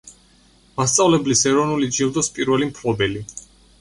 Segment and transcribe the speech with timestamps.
[0.79, 3.23] მასწავლებლის ეროვნული ჯილდოს პირველი მფლობელი.